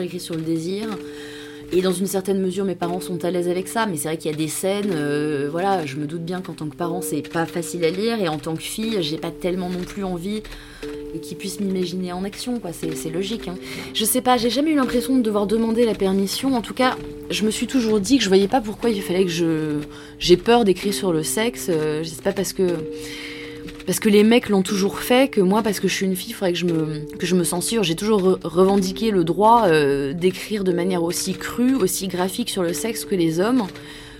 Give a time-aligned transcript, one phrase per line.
[0.00, 0.88] Écrit sur le désir.
[1.74, 4.18] Et dans une certaine mesure, mes parents sont à l'aise avec ça, mais c'est vrai
[4.18, 7.00] qu'il y a des scènes, euh, voilà, je me doute bien qu'en tant que parent,
[7.00, 10.04] c'est pas facile à lire, et en tant que fille, j'ai pas tellement non plus
[10.04, 10.42] envie
[11.22, 13.48] qu'ils puissent m'imaginer en action, quoi, c'est logique.
[13.48, 13.54] Hein.
[13.94, 16.94] Je sais pas, j'ai jamais eu l'impression de devoir demander la permission, en tout cas,
[17.30, 19.78] je me suis toujours dit que je voyais pas pourquoi il fallait que je.
[20.18, 22.76] J'ai peur d'écrire sur le sexe, euh, je sais pas parce que
[23.86, 26.30] parce que les mecs l'ont toujours fait, que moi, parce que je suis une fille,
[26.30, 27.82] il faudrait que je me, que je me censure.
[27.82, 32.72] J'ai toujours revendiqué le droit euh, d'écrire de manière aussi crue, aussi graphique sur le
[32.72, 33.66] sexe que les hommes,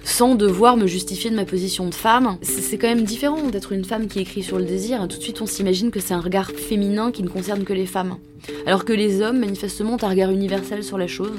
[0.04, 2.38] sans devoir me justifier de ma position de femme.
[2.42, 5.06] C'est quand même différent d'être une femme qui écrit sur le désir.
[5.08, 7.86] Tout de suite, on s'imagine que c'est un regard féminin qui ne concerne que les
[7.86, 8.16] femmes.
[8.66, 11.36] Alors que les hommes, manifestement, ont un regard universel sur la chose.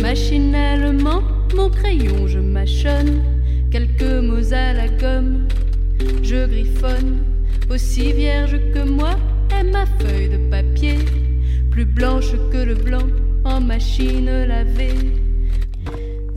[0.00, 1.22] Machinalement,
[1.54, 3.22] mon crayon, je mâchonne
[3.70, 5.46] quelques mots à la gomme
[6.22, 7.24] je griffonne,
[7.70, 9.16] aussi vierge que moi
[9.58, 10.98] est ma feuille de papier,
[11.70, 13.06] plus blanche que le blanc
[13.44, 14.94] en machine lavée.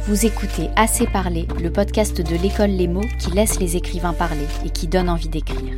[0.06, 4.48] Vous écoutez Assez parler, le podcast de l'école Les mots qui laisse les écrivains parler
[4.66, 5.76] et qui donne envie d'écrire.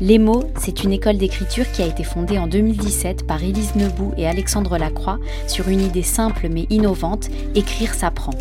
[0.00, 4.12] Les mots, c'est une école d'écriture qui a été fondée en 2017 par Élise Nebout
[4.16, 8.34] et Alexandre Lacroix sur une idée simple mais innovante, écrire s'apprend.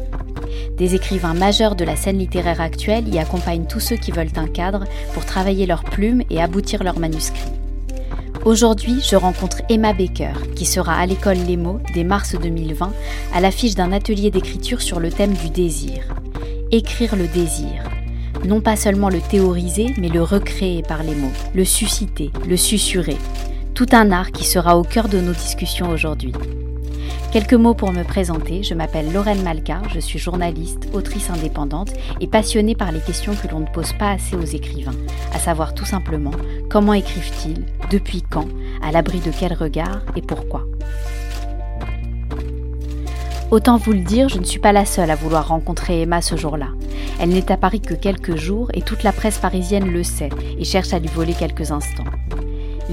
[0.78, 4.48] Des écrivains majeurs de la scène littéraire actuelle y accompagnent tous ceux qui veulent un
[4.48, 7.52] cadre pour travailler leurs plumes et aboutir leurs manuscrits.
[8.46, 12.92] Aujourd'hui, je rencontre Emma Baker, qui sera à l'école Les Mots dès mars 2020
[13.34, 16.04] à l'affiche d'un atelier d'écriture sur le thème du désir.
[16.72, 17.84] Écrire le désir.
[18.46, 23.18] Non pas seulement le théoriser, mais le recréer par les mots, le susciter, le susurrer.
[23.74, 26.34] Tout un art qui sera au cœur de nos discussions aujourd'hui.
[27.34, 32.28] Quelques mots pour me présenter, je m'appelle Lorraine Malka, je suis journaliste, autrice indépendante et
[32.28, 34.94] passionnée par les questions que l'on ne pose pas assez aux écrivains,
[35.34, 36.30] à savoir tout simplement
[36.70, 38.46] comment écrivent-ils, depuis quand,
[38.84, 40.68] à l'abri de quel regard et pourquoi.
[43.50, 46.36] Autant vous le dire, je ne suis pas la seule à vouloir rencontrer Emma ce
[46.36, 46.68] jour-là.
[47.20, 50.30] Elle n'est à Paris que quelques jours et toute la presse parisienne le sait
[50.60, 52.13] et cherche à lui voler quelques instants.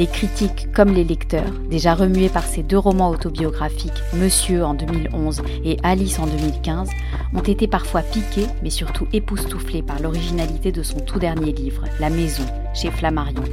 [0.00, 5.42] Les critiques comme les lecteurs, déjà remués par ses deux romans autobiographiques, Monsieur en 2011
[5.62, 6.88] et Alice en 2015,
[7.34, 12.08] ont été parfois piqués, mais surtout époustouflés par l'originalité de son tout dernier livre, La
[12.08, 13.44] Maison, chez Flammarion,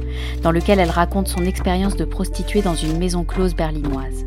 [0.42, 4.24] dans lequel elle raconte son expérience de prostituée dans une maison close berlinoise.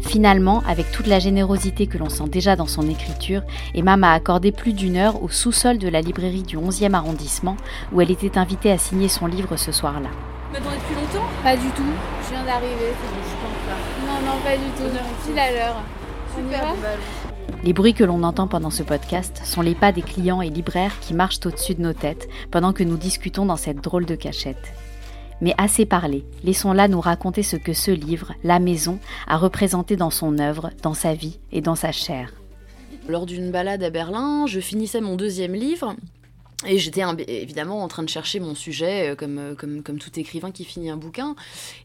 [0.00, 3.42] Finalement, avec toute la générosité que l'on sent déjà dans son écriture,
[3.74, 7.58] Emma m'a accordé plus d'une heure au sous-sol de la librairie du 11e arrondissement
[7.92, 10.08] où elle était invitée à signer son livre ce soir-là
[10.60, 11.82] depuis longtemps Pas du tout,
[12.24, 12.92] je viens d'arriver.
[14.06, 14.98] Non, non, pas du tout.
[15.26, 15.82] Pile à l'heure.
[16.36, 16.74] Super.
[17.64, 20.98] Les bruits que l'on entend pendant ce podcast sont les pas des clients et libraires
[21.00, 24.72] qui marchent au-dessus de nos têtes pendant que nous discutons dans cette drôle de cachette.
[25.40, 30.10] Mais assez parlé, laissons-la nous raconter ce que ce livre, La Maison, a représenté dans
[30.10, 32.32] son œuvre, dans sa vie et dans sa chair.
[33.08, 35.96] Lors d'une balade à Berlin, je finissais mon deuxième livre
[36.66, 40.50] et j'étais évidemment en train de chercher mon sujet, euh, comme, euh, comme, tout écrivain
[40.50, 41.34] qui finit un bouquin.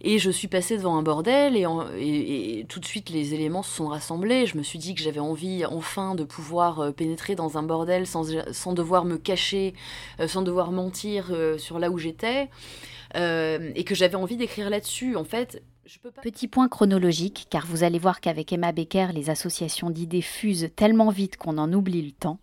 [0.02, 3.88] Et je suis passée devant un bordel, et, tout de suite les éléments se sont
[3.88, 4.46] rassemblés.
[4.46, 8.06] Je me suis dit que j'avais envie enfin de pouvoir euh, pénétrer dans un bordel
[8.06, 9.74] sans, sans devoir me cacher,
[10.28, 12.50] sans devoir mentir sur là où j'étais.
[13.16, 15.16] et que j'avais envie d'écrire là-dessus.
[15.16, 15.62] En fait,
[16.22, 21.10] Petit point chronologique, car vous allez voir qu'avec Emma Becker, les associations d'idées fusent tellement
[21.10, 22.40] vite qu'on en oublie le temps.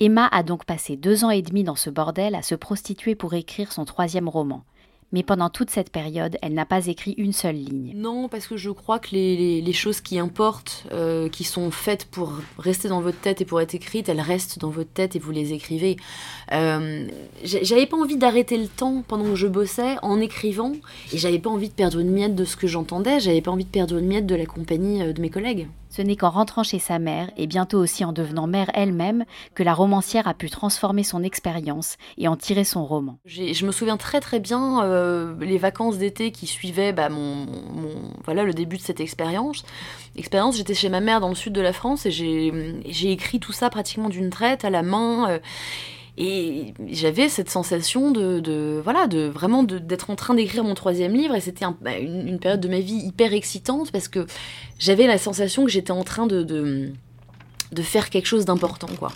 [0.00, 3.34] Emma a donc passé deux ans et demi dans ce bordel à se prostituer pour
[3.34, 4.64] écrire son troisième roman
[5.12, 7.92] mais pendant toute cette période, elle n'a pas écrit une seule ligne.
[7.94, 12.32] Non, parce que je crois que les, choses qui importent, euh, qui sont faites pour
[12.58, 15.30] rester dans votre tête et pour être écrites, elles restent dans votre tête et vous
[15.30, 15.96] les écrivez.
[16.52, 17.06] Euh,
[17.44, 20.72] j'avais pas envie d'arrêter le temps pendant que je bossais en écrivant,
[21.12, 23.64] et j'avais pas envie de perdre une miette de ce que j'entendais, j'avais pas envie
[23.64, 25.68] de perdre une miette de la compagnie euh, de mes collègues.
[25.96, 29.62] Ce n'est qu'en rentrant chez sa mère, et bientôt aussi en devenant mère elle-même, que
[29.62, 33.16] la romancière a pu transformer son expérience et en tirer son roman.
[33.24, 37.46] Je me souviens très très bien euh, les vacances d'été qui suivaient bah, mon,
[38.26, 39.64] voilà, le début de cette expérience.
[40.16, 43.52] Expérience, j'étais chez ma mère dans le sud de la France et j'ai écrit tout
[43.52, 45.30] ça pratiquement d'une traite à la main.
[45.30, 45.38] Euh,
[46.18, 51.34] et j'avais cette sensation de, voilà, de vraiment d'être en train d'écrire mon troisième livre.
[51.34, 54.26] Et c'était bah, une, période de ma vie hyper excitante parce que
[54.78, 56.92] j'avais la sensation que j'étais en train de,
[57.82, 59.12] faire quelque chose d'important, quoi.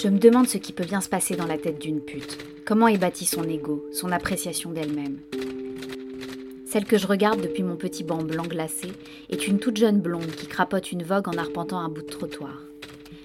[0.00, 2.38] Je me demande ce qui peut bien se passer dans la tête d'une pute.
[2.64, 5.18] Comment est bâti son ego, son appréciation d'elle-même?
[6.70, 8.88] Celle que je regarde depuis mon petit banc blanc glacé
[9.30, 12.62] est une toute jeune blonde qui crapote une vogue en arpentant un bout de trottoir.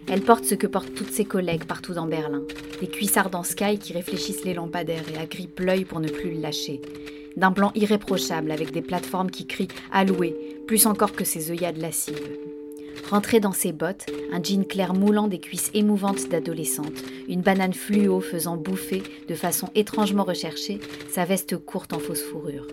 [0.08, 2.44] Elle porte ce que portent toutes ses collègues partout dans Berlin.
[2.80, 6.42] Des cuissards dans Sky qui réfléchissent les lampadaires et agrippent l'œil pour ne plus le
[6.42, 6.82] lâcher.
[7.36, 10.36] D'un blanc irréprochable avec des plateformes qui crient Alloué,
[10.66, 12.38] plus encore que ses œillades lascives.
[13.10, 18.22] Rentrée dans ses bottes, un jean clair moulant des cuisses émouvantes d'adolescente, une banane fluo
[18.22, 20.80] faisant bouffer, de façon étrangement recherchée,
[21.10, 22.68] sa veste courte en fausse fourrure.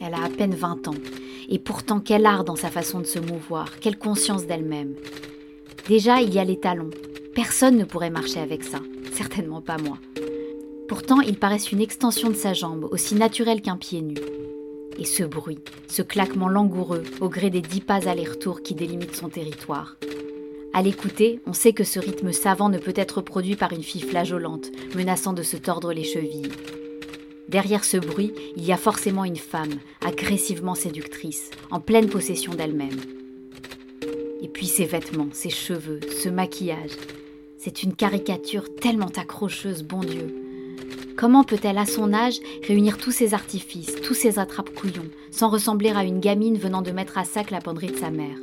[0.00, 0.94] Elle a à peine 20 ans,
[1.48, 4.94] et pourtant quel art dans sa façon de se mouvoir, quelle conscience d'elle-même.
[5.88, 6.90] Déjà, il y a les talons.
[7.34, 8.80] Personne ne pourrait marcher avec ça,
[9.12, 9.98] certainement pas moi.
[10.88, 14.16] Pourtant, ils paraissent une extension de sa jambe, aussi naturelle qu'un pied nu.
[14.98, 15.58] Et ce bruit,
[15.88, 19.96] ce claquement langoureux au gré des dix pas aller-retour qui délimitent son territoire.
[20.72, 24.02] À l'écouter, on sait que ce rythme savant ne peut être produit par une fille
[24.02, 26.52] flageolante, menaçant de se tordre les chevilles.
[27.48, 33.00] Derrière ce bruit, il y a forcément une femme, agressivement séductrice, en pleine possession d'elle-même.
[34.42, 36.96] Et puis ses vêtements, ses cheveux, ce maquillage.
[37.56, 40.34] C'est une caricature tellement accrocheuse, bon Dieu.
[41.16, 46.04] Comment peut-elle, à son âge, réunir tous ces artifices, tous ces attrapes-couillons, sans ressembler à
[46.04, 48.36] une gamine venant de mettre à sac la penderie de sa mère?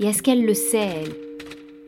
[0.00, 1.14] Et est-ce qu'elle le sait, elle?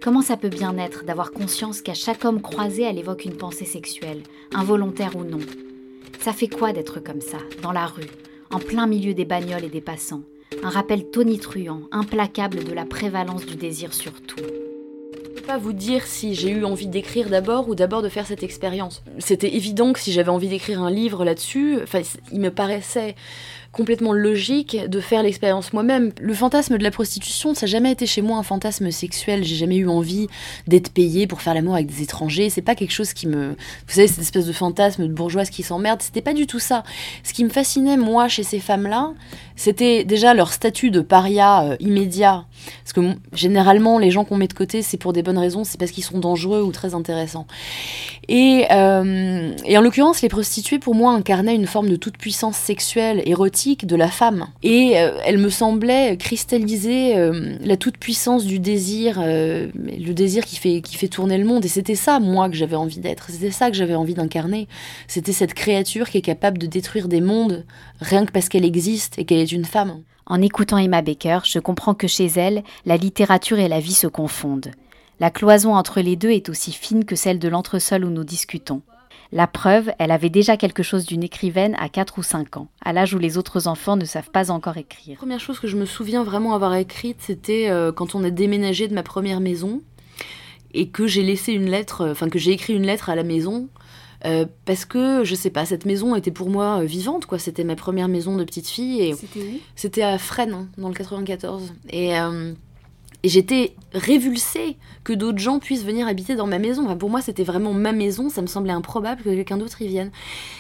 [0.02, 3.64] Comment ça peut bien être d'avoir conscience qu'à chaque homme croisé, elle évoque une pensée
[3.64, 4.22] sexuelle,
[4.52, 5.38] involontaire ou non?
[6.18, 8.10] Ça fait quoi d'être comme ça, dans la rue,
[8.50, 10.22] en plein milieu des bagnoles et des passants?
[10.62, 14.44] Un rappel tonitruant, implacable de la prévalence du désir sur tout.
[15.24, 18.26] Je peux pas vous dire si j'ai eu envie d'écrire d'abord ou d'abord de faire
[18.26, 19.02] cette expérience.
[19.18, 21.78] C'était évident que si j'avais envie d'écrire un livre là-dessus,
[22.32, 23.14] il me paraissait
[23.72, 26.12] complètement logique de faire l'expérience moi-même.
[26.20, 29.44] Le fantasme de la prostitution, ça n'a jamais été chez moi un fantasme sexuel.
[29.44, 30.26] J'ai jamais eu envie
[30.66, 32.50] d'être payée pour faire l'amour avec des étrangers.
[32.50, 33.50] C'est pas quelque chose qui me.
[33.50, 36.82] Vous savez, cette espèce de fantasme de bourgeoise qui s'emmerde, c'était pas du tout ça.
[37.22, 39.12] Ce qui me fascinait, moi, chez ces femmes-là,
[39.54, 42.46] c'était déjà leur statut de paria euh, immédiat.
[42.82, 45.78] Parce que généralement, les gens qu'on met de côté, c'est pour des bonnes raisons, c'est
[45.78, 47.46] parce qu'ils sont dangereux ou très intéressants.
[48.28, 53.22] Et, euh, et en l'occurrence, les prostituées, pour moi, incarnaient une forme de toute-puissance sexuelle,
[53.26, 54.46] érotique de la femme.
[54.62, 60.80] Et euh, elle me semblait cristalliser euh, la toute-puissance du désir, le désir qui fait,
[60.80, 61.64] qui fait tourner le monde.
[61.64, 63.30] Et c'était ça, moi, que j'avais envie d'être.
[63.30, 64.68] C'était ça que j'avais envie d'incarner.
[65.08, 67.64] C'était cette créature qui est capable de détruire des mondes
[68.00, 70.02] rien que parce qu'elle existe et qu'elle est une femme.
[70.26, 74.06] En écoutant Emma Baker, je comprends que chez elle, la littérature et la vie se
[74.06, 74.70] confondent.
[75.18, 78.80] La cloison entre les deux est aussi fine que celle de l'entresol où nous discutons.
[79.32, 82.92] La preuve, elle avait déjà quelque chose d'une écrivaine à 4 ou 5 ans, à
[82.92, 85.14] l'âge où les autres enfants ne savent pas encore écrire.
[85.14, 88.30] La première chose que je me souviens vraiment avoir écrite, c'était euh, quand on a
[88.30, 89.82] déménagé de ma première maison
[90.74, 93.22] et que j'ai laissé une lettre, euh, enfin que j'ai écrit une lettre à la
[93.22, 93.68] maison.
[94.26, 97.38] Euh, parce que je sais pas, cette maison était pour moi vivante, quoi.
[97.38, 99.14] C'était ma première maison de petite fille et
[99.76, 101.72] c'était à Fresnes, hein, dans le 94.
[101.90, 102.12] Et
[103.22, 106.96] et j'étais révulsée que d'autres gens puissent venir habiter dans ma maison.
[106.96, 108.30] pour moi, c'était vraiment ma maison.
[108.30, 110.10] Ça me semblait improbable que quelqu'un d'autre y vienne.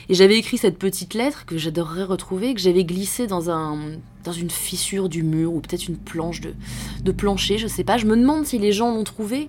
[0.08, 3.78] Et j'avais écrit cette petite lettre que j'adorerais retrouver, que j'avais glissée dans, un,
[4.24, 6.54] dans une fissure du mur ou peut-être une planche de,
[7.02, 7.96] de plancher, je sais pas.
[7.96, 9.48] Je me demande si les gens l'ont trouvée.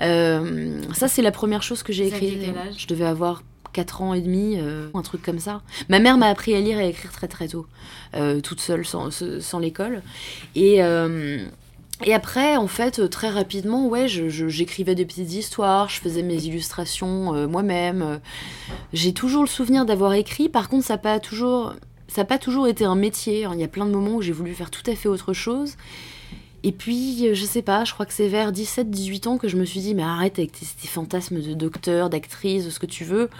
[0.00, 2.40] Euh, ça, c'est la première chose que j'ai écrite.
[2.78, 3.42] Je devais avoir
[3.72, 5.62] 4 ans et demi, euh, un truc comme ça.
[5.88, 7.66] Ma mère m'a appris à lire et à écrire très très tôt,
[8.14, 10.02] euh, toute seule, sans, sans l'école.
[10.56, 10.80] Et,
[12.04, 17.34] et après, en fait, très rapidement, ouais, j'écrivais des petites histoires, je faisais mes illustrations
[17.34, 18.20] euh, moi-même.
[18.92, 20.48] J'ai toujours le souvenir d'avoir écrit.
[20.48, 23.46] Par contre, ça n'a pas toujours, été un métier.
[23.52, 25.76] Il y a plein de moments où j'ai voulu faire tout à fait autre chose.
[26.62, 29.64] Et puis, je sais pas, je crois que c'est vers 17-18 ans que je me
[29.64, 33.30] suis dit, mais arrête avec tes fantasmes de docteur, d'actrice, de ce que tu veux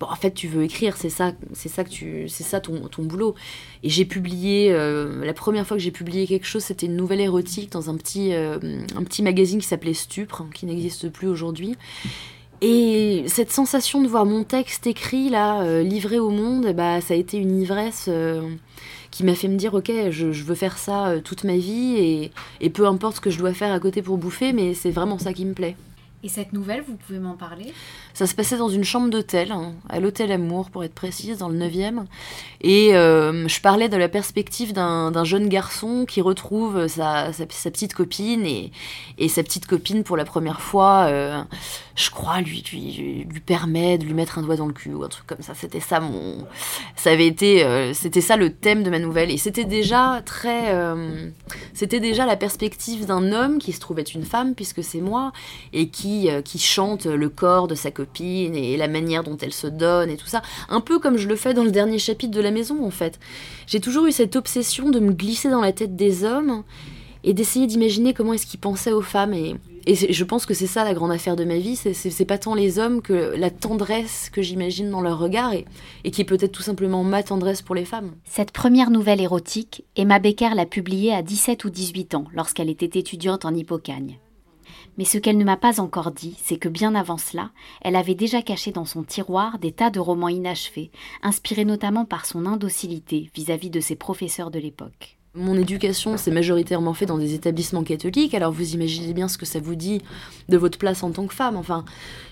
[0.00, 3.02] en fait, tu veux écrire, c'est ça, c'est ça que tu, c'est ça ton, ton,
[3.02, 3.34] boulot.
[3.82, 7.20] Et j'ai publié, euh, la première fois que j'ai publié quelque chose, c'était une nouvelle
[7.20, 8.58] érotique dans un petit, euh,
[8.96, 11.76] un petit magazine qui s'appelait Stupre, qui n'existe plus aujourd'hui.
[12.60, 17.14] Et cette sensation de voir mon texte écrit là, euh, livré au monde, bah, ça
[17.14, 18.10] a été une ivresse
[19.10, 22.32] qui m'a fait me dire ok, je, je veux faire ça toute ma vie et,
[22.60, 25.18] et peu importe ce que je dois faire à côté pour bouffer, mais c'est vraiment
[25.18, 25.76] ça qui me plaît.
[26.24, 27.72] Et cette nouvelle, vous pouvez m'en parler?
[28.18, 31.48] Ça se passait dans une chambre d'hôtel, hein, à l'hôtel Amour pour être précise, dans
[31.48, 32.02] le 9e.
[32.60, 37.30] Et euh, je parlais de la perspective d'un jeune garçon qui retrouve sa,
[37.70, 41.40] petite copine et, sa petite copine pour la première fois, euh,
[41.94, 45.28] je crois, lui, permet de lui mettre un doigt dans le cul ou un truc
[45.28, 45.54] comme ça.
[45.54, 46.44] C'était ça mon.
[46.96, 47.62] Ça avait été.
[47.62, 49.30] Euh, c'était ça le thème de ma nouvelle.
[49.30, 50.74] Et c'était déjà très.
[51.72, 55.30] c'était déjà la perspective d'un homme qui se trouvait une femme, puisque c'est moi,
[55.72, 60.10] et qui, chante le corps de sa copine et la manière dont elle se donne
[60.10, 60.42] et tout ça.
[60.68, 63.18] Un peu comme je le fais dans le dernier chapitre de la maison en fait.
[63.66, 66.64] J'ai toujours eu cette obsession de me glisser dans la tête des hommes
[67.24, 69.34] et d'essayer d'imaginer comment est-ce qu'ils pensaient aux femmes.
[69.34, 72.54] Et, je pense que c'est ça la grande affaire de ma vie, c'est pas tant
[72.54, 75.64] les hommes que la tendresse que j'imagine dans leur regard et,
[76.04, 78.10] et qui est peut-être tout simplement ma tendresse pour les femmes.
[78.24, 82.98] Cette première nouvelle érotique, Emma Becker l'a publiée à 17 ou 18 ans, lorsqu'elle était
[82.98, 84.18] étudiante en Hippocagne.
[84.96, 87.50] Mais ce qu'elle ne m'a pas encore dit, c'est que bien avant cela,
[87.82, 90.90] elle avait déjà caché dans son tiroir des tas de romans inachevés,
[91.22, 95.18] inspirés notamment par son indocilité vis-à-vis de ses professeurs de l'époque.
[95.34, 99.46] Mon éducation s'est majoritairement faite dans des établissements catholiques, alors vous imaginez bien ce que
[99.46, 100.00] ça vous dit
[100.48, 101.56] de votre place en tant que femme.
[101.56, 101.84] Enfin,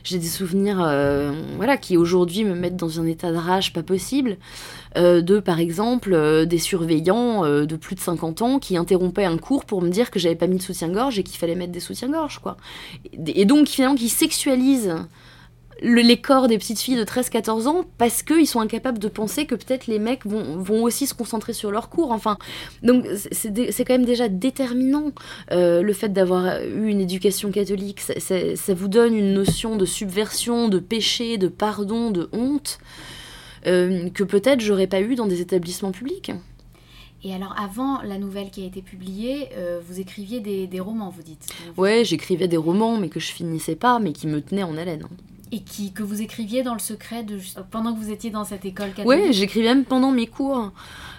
[0.03, 3.83] j'ai des souvenirs euh, voilà, qui aujourd'hui me mettent dans un état de rage pas
[3.83, 4.39] possible.
[4.97, 9.39] Euh, de, par exemple, euh, des surveillants de plus de 50 ans qui interrompaient un
[9.39, 11.81] cours pour me dire que j'avais pas mis de soutien-gorge et qu'il fallait mettre des
[11.81, 12.57] soutiens-gorge, quoi.
[13.27, 14.95] Et donc, finalement, qui sexualisent
[15.83, 19.55] les corps des petites filles de 13-14 ans parce qu'ils sont incapables de penser que
[19.55, 22.13] peut-être les mecs vont, aussi se concentrer sur leur cours.
[22.13, 22.39] Enfin,
[22.83, 25.13] donc c'est quand même déjà déterminant
[25.53, 28.01] euh, le fait d'avoir eu une éducation catholique.
[28.01, 32.79] Ça, vous donne une notion de subversion, de péché, de pardon, de honte
[33.67, 36.33] euh, que peut-être j'aurais pas eu dans des établissements publics.
[37.25, 41.11] Et alors, avant la nouvelle qui a été publiée, euh, vous écriviez des, des, romans,
[41.11, 44.63] vous dites Ouais, j'écrivais des romans, mais que je finissais pas, mais qui me tenaient
[44.63, 45.07] en haleine
[45.53, 47.39] et qui, que vous écriviez dans le secret de,
[47.71, 50.73] pendant que vous étiez dans cette école Oui, j'écrivais même pendant mes cours.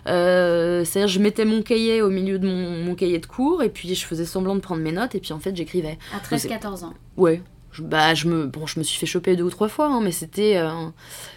[0.08, 3.70] Euh, c'est-à-dire, je mettais mon cahier au milieu de mon, mon, cahier de cours et
[3.70, 5.98] puis je faisais semblant de prendre mes notes et puis en fait, j'écrivais.
[6.14, 7.42] À 13-14 ans Ouais.
[7.78, 10.72] Je, bah, je me, suis fait choper deux ou trois fois, hein, mais c'était euh,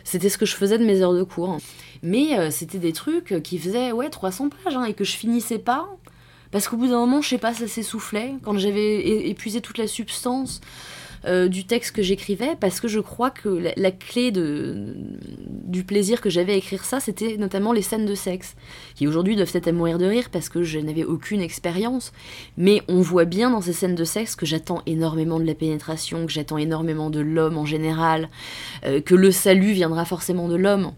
[0.04, 1.58] c'était ce que je faisais de mes heures de cours.
[2.02, 5.58] Mais euh, c'était des trucs qui faisaient ouais, 300 pages hein, et que je finissais
[5.58, 5.86] pas.
[6.50, 8.34] Parce qu'au bout d'un moment, je sais pas, ça s'essoufflait.
[8.42, 10.60] Quand j'avais épuisé toute la substance,
[11.26, 14.94] euh, du texte que j'écrivais parce que je crois que la, clé de,
[15.48, 18.54] du plaisir que j'avais à écrire ça, c'était notamment les scènes de sexe,
[18.94, 22.12] qui aujourd'hui doivent être à mourir de rire parce que je n'avais aucune expérience.
[22.56, 26.26] Mais on voit bien dans ces scènes de sexe que j'attends énormément de la pénétration,
[26.26, 28.28] que j'attends énormément de l'homme en général,
[28.86, 30.92] euh, que le salut viendra forcément de l'homme.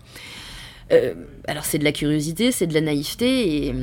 [0.92, 1.14] Euh,
[1.48, 3.74] alors c'est de la curiosité, c'est de la naïveté et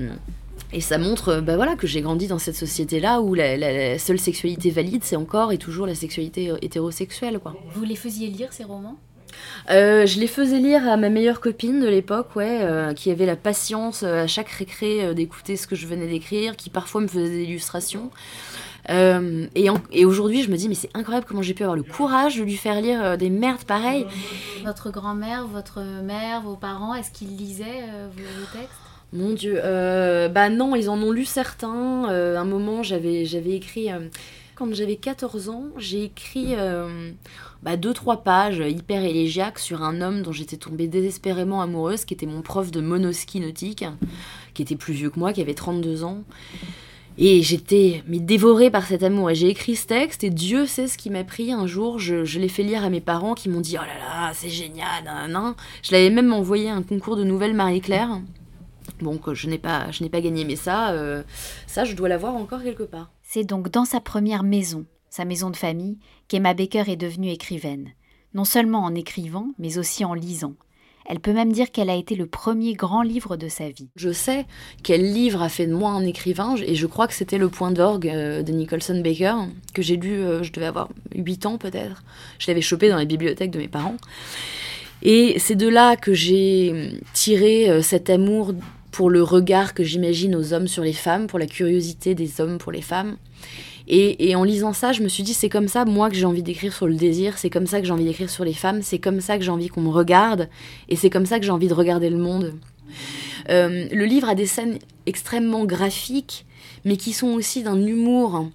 [0.71, 4.19] et ça montre euh, bah voilà, que j'ai grandi dans cette société-là où la, seule
[4.19, 7.39] sexualité valide, c'est encore et toujours la sexualité hétérosexuelle.
[7.39, 7.55] Quoi.
[7.73, 8.97] Vous les faisiez lire, ces romans?
[9.69, 13.25] Euh, je les faisais lire à ma meilleure copine de l'époque, ouais, euh, qui avait
[13.25, 17.29] la patience à chaque récré d'écouter ce que je venais d'écrire, qui parfois me faisait
[17.29, 18.09] des illustrations.
[18.89, 22.37] et, et aujourd'hui, je me dis, mais c'est incroyable comment j'ai pu avoir le courage
[22.37, 24.07] de lui faire lire des merdes pareilles.
[24.65, 27.85] Votre grand-mère, votre mère, vos parents, est-ce qu'ils lisaient
[28.15, 28.88] vos textes?
[29.11, 32.09] Mon Dieu, euh, bah non, ils en ont lu certains.
[32.09, 34.07] Euh, un moment, j'avais, j'avais écrit, euh,
[34.55, 36.55] quand j'avais 14 ans, j'ai écrit
[37.63, 42.13] bah, deux, trois pages hyper élégiaques sur un homme dont j'étais tombée désespérément amoureuse, qui
[42.13, 43.85] était mon prof de monoski nautique,
[44.53, 46.23] qui était plus vieux que moi, qui avait 32 ans.
[47.21, 49.29] Et j'étais mais dévorée par cet amour.
[49.29, 51.51] Et j'ai écrit ce texte et Dieu sait ce qui m'a pris.
[51.51, 54.31] Un jour, je, l'ai fait lire à mes parents qui m'ont dit Oh là là,
[54.33, 58.21] c'est génial, nan, Je l'avais même envoyé à un concours de nouvelles Marie-Claire.
[59.01, 61.23] Bon, je n'ai pas, je n'ai pas gagné, mais ça, euh,
[61.67, 63.11] ça, je dois l'avoir encore quelque part.
[63.23, 67.89] C'est donc dans sa première maison, sa maison de famille, qu'Emma Baker est devenue écrivaine.
[68.33, 70.55] Non seulement en écrivant, mais aussi en lisant.
[71.05, 73.89] Elle peut même dire qu'elle a été le premier grand livre de sa vie.
[73.95, 74.45] Je sais
[74.83, 77.71] quel livre a fait de moi un écrivain, et je crois que c'était Le Point
[77.71, 79.35] d'orgue euh, de Nicholson Baker,
[79.73, 82.03] que j'ai lu, euh, je devais avoir 8 ans peut-être.
[82.37, 83.97] Je l'avais chopé dans la bibliothèque de mes parents.
[85.01, 88.53] Et c'est de là que j'ai tiré cet amour
[88.91, 92.57] pour le regard que j'imagine aux hommes sur les femmes, pour la curiosité des hommes
[92.57, 93.17] pour les femmes.
[93.91, 96.43] Et, en lisant ça, je me suis dit, c'est comme ça, moi, que j'ai envie
[96.43, 98.99] d'écrire sur le désir, c'est comme ça que j'ai envie d'écrire sur les femmes, c'est
[98.99, 100.47] comme ça que j'ai envie qu'on me regarde,
[100.89, 102.53] et c'est comme ça que j'ai envie de regarder le monde.
[103.49, 104.77] Euh, le livre a des scènes
[105.07, 106.45] extrêmement graphiques,
[106.85, 108.47] mais qui sont aussi d'un humour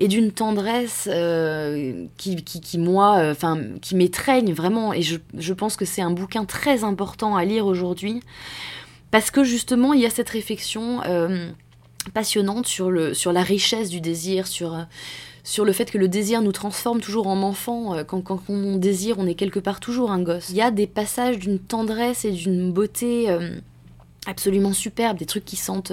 [0.00, 4.92] et d'une tendresse euh, qui, qui, moi, euh, enfin, qui m'étreignent vraiment.
[4.92, 8.22] Et je, je pense que c'est un bouquin très important à lire aujourd'hui
[9.10, 11.50] parce que justement, il y a cette réflexion euh,
[12.14, 14.82] passionnante sur, le, sur la richesse du désir, sur, euh,
[15.42, 17.94] sur le fait que le désir nous transforme toujours en enfant.
[17.94, 20.50] Euh, quand, on désire, on est quelque part toujours un gosse.
[20.50, 23.28] Il y a des passages d'une tendresse et d'une beauté
[24.26, 25.92] absolument superbe, des trucs qui sentent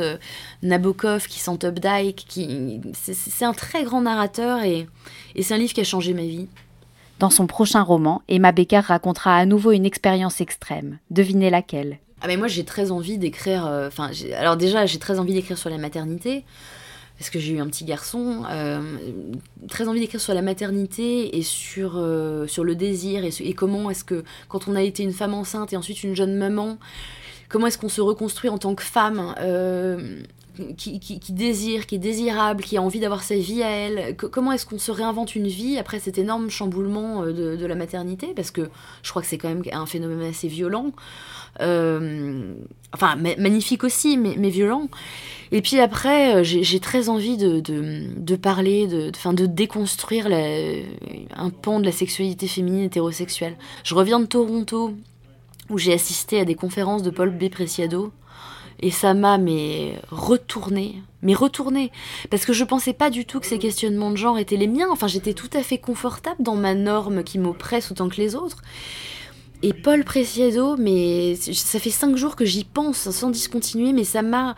[0.62, 2.26] Nabokov, qui sentent Updike.
[2.28, 2.82] Qui...
[2.94, 4.88] C'est un très grand narrateur et,
[5.36, 6.48] et c'est un livre qui a changé ma vie.
[7.20, 11.00] Dans son prochain roman, Emma Becker racontera à nouveau une expérience extrême.
[11.10, 11.98] Devinez laquelle?
[12.22, 13.66] Ah mais moi j'ai très envie d'écrire.
[13.66, 16.44] Euh, enfin, alors déjà j'ai très envie d'écrire sur la maternité
[17.20, 18.44] parce que j'ai eu un petit garçon.
[18.50, 18.98] Euh,
[19.68, 24.24] très envie d'écrire sur la maternité et sur euh, le désir et comment est-ce que
[24.50, 26.78] quand on a été une femme enceinte et ensuite une jeune maman,
[27.50, 29.36] comment est-ce qu'on se reconstruit en tant que femme
[30.78, 31.00] qui,
[31.30, 34.16] désire, qui est désirable, qui a envie d'avoir sa vie à elle.
[34.18, 37.76] Co- comment est-ce qu'on se réinvente une vie après cet énorme chamboulement euh, de, la
[37.76, 38.34] maternité?
[38.36, 38.70] Parce que
[39.04, 40.92] je crois que c'est quand même un phénomène assez violent.
[41.62, 42.54] Euh,
[42.94, 44.88] enfin, ma- magnifique aussi, mais, violent.
[45.52, 51.50] Et puis après, euh, j'ai très envie de, de, parler, de, enfin, de déconstruire un
[51.50, 53.56] pan de la sexualité féminine hétérosexuelle.
[53.84, 54.94] Je reviens de Toronto,
[55.70, 57.50] où j'ai assisté à des conférences de Paul B.
[57.50, 58.12] Preciado.
[58.80, 61.92] Et ça m'a mais retourné, mais retourné,
[62.30, 64.88] parce que je pensais pas du tout que ces questionnements de genre étaient les miens.
[64.92, 68.62] Enfin, j'étais tout à fait confortable dans ma norme qui m'oppresse autant que les autres.
[69.64, 74.22] Et Paul Preciado, mais ça fait cinq jours que j'y pense sans discontinuer, mais ça
[74.22, 74.56] m'a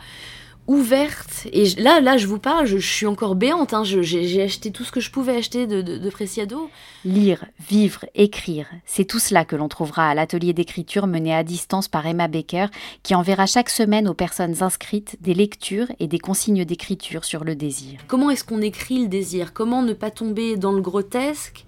[0.70, 1.48] ouverte.
[1.52, 3.74] Et je- là, là, je vous parle, je, je suis encore béante.
[3.74, 6.70] hein, J'ai j'ai acheté tout ce que je pouvais acheter de, de, de Preciado.
[7.04, 11.88] Lire, vivre, écrire, c'est tout cela que l'on trouvera à l'atelier d'écriture mené à distance
[11.88, 12.66] par Emma Baker,
[13.02, 17.56] qui enverra chaque semaine aux personnes inscrites des lectures et des consignes d'écriture sur le
[17.56, 17.98] désir.
[18.06, 19.52] Comment est-ce qu'on écrit le désir?
[19.52, 21.64] Comment ne pas tomber dans le grotesque?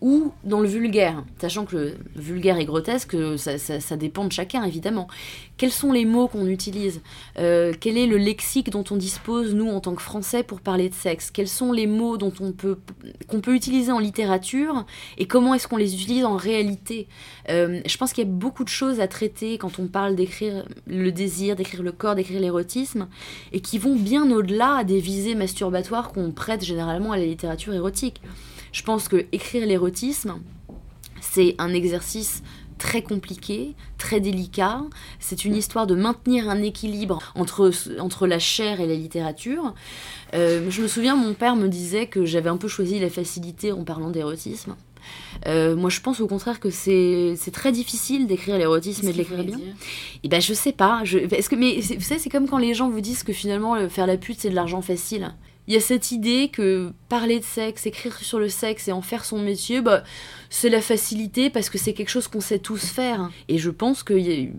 [0.00, 4.32] Ou dans le vulgaire Sachant que le vulgaire et grotesque, ça, ça- ça dépend de
[4.32, 5.08] chacun, évidemment.
[5.56, 7.00] Quels sont les mots qu'on utilise
[7.38, 10.88] Euh, Quel est le lexique dont on dispose, nous, en tant que Français, pour parler
[10.90, 11.30] de sexe?
[11.30, 12.78] Quels sont les mots dont on peut,
[13.26, 14.84] qu'on peut utiliser en littérature
[15.18, 17.08] Et comment est-ce qu'on les utilise en réalité?
[17.48, 20.64] Euh, Je pense qu'il y a beaucoup de choses à traiter quand on parle d'écrire
[20.86, 23.08] le désir, d'écrire le corps, d'écrire l'érotisme
[23.52, 28.20] et qui vont bien au-delà des visées masturbatoires qu'on prête généralement à la littérature érotique.
[28.76, 30.34] Je pense que écrire l'érotisme,
[31.22, 32.42] c'est un exercice
[32.76, 34.82] très compliqué, très délicat.
[35.18, 39.72] C'est une histoire de maintenir un équilibre entre, entre la chair et la littérature.
[40.34, 43.72] Euh, je me souviens, mon père me disait que j'avais un peu choisi la facilité
[43.72, 44.76] en parlant d'érotisme.
[45.46, 49.42] Euh, moi, je pense au contraire que c'est très difficile d'écrire l'érotisme et de l'écrire
[49.42, 49.58] bien.
[50.22, 51.00] Et ben je sais pas.
[51.02, 53.88] Je, que mais vous savez c'est comme quand les gens vous disent que finalement le-
[53.88, 55.32] faire la pute c'est de l'argent facile.
[55.68, 59.02] Il y a cette idée que parler de sexe, écrire sur le sexe et en
[59.02, 60.04] faire son métier, bah,
[60.48, 63.30] c'est la facilité parce que c'est quelque chose qu'on sait tous faire.
[63.48, 64.14] Et je pense que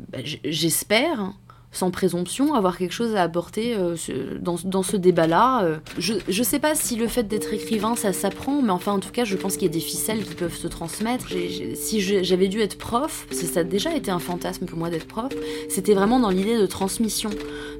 [0.09, 1.33] bah, j'espère
[1.77, 3.95] sans présomption, avoir quelque chose à apporter euh,
[4.41, 5.63] dans, dans ce débat-là.
[5.63, 5.77] euh.
[5.97, 9.11] Je, je sais pas si le fait d'être écrivain, ça s'apprend, mais enfin, en tout
[9.11, 11.27] cas, je pense qu'il y a des ficelles qui peuvent se transmettre.
[11.75, 15.31] Si j'avais dû être prof, ça a déjà été un fantasme pour moi d'être prof,
[15.69, 17.29] c'était vraiment dans l'idée de transmission,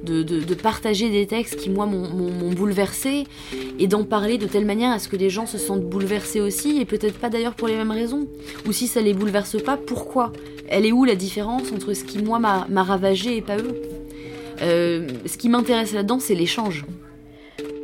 [0.04, 3.24] de, de- de partager des textes qui, moi, m'ont- bouleversé,
[3.78, 6.78] et d'en parler de telle manière à ce que les gens se sentent bouleversés aussi,
[6.80, 8.26] et peut-être pas d'ailleurs pour les mêmes raisons.
[8.66, 10.32] Ou si ça les bouleverse pas, pourquoi?
[10.68, 13.80] Elle est où la différence entre ce qui, moi, m'a ravagé et pas eux?
[14.62, 16.84] Euh, Ce qui m'intéresse là-dedans, c'est l'échange.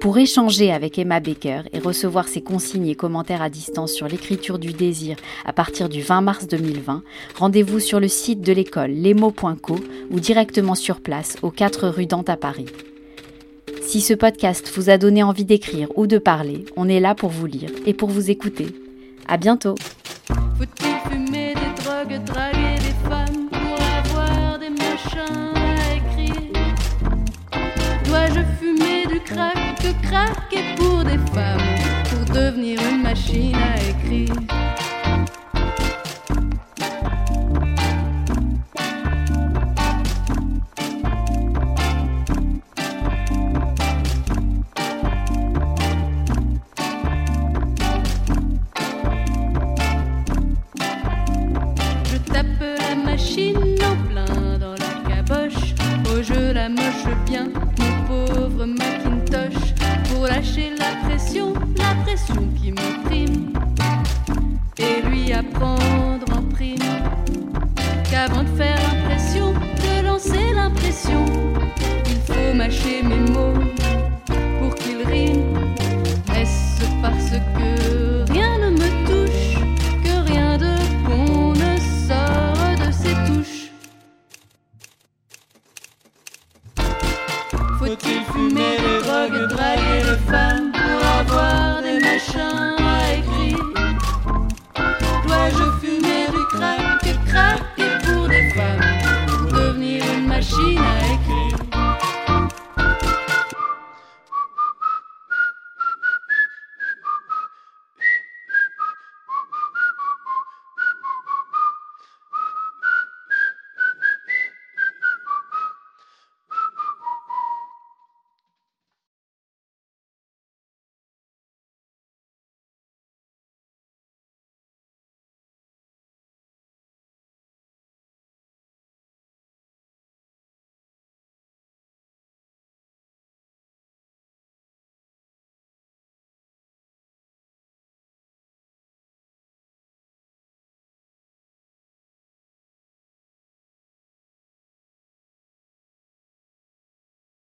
[0.00, 4.58] Pour échanger avec Emma Baker et recevoir ses consignes et commentaires à distance sur l'écriture
[4.58, 7.02] du désir à partir du 20 mars 2020,
[7.36, 9.76] rendez-vous sur le site de l'école lemo.co
[10.10, 12.66] ou directement sur place aux 4 rue Dante à Paris.
[13.80, 17.30] Si ce podcast vous a donné envie d'écrire ou de parler, on est là pour
[17.30, 18.66] vous lire et pour vous écouter.
[19.26, 19.74] À bientôt!
[20.58, 22.24] Faut-il fumer des drogues,
[28.14, 31.58] Dois-je fumer du crack, que craquer pour des femmes
[32.08, 34.36] pour devenir une machine à écrire